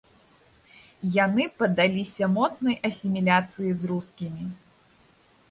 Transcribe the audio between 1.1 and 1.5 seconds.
Яны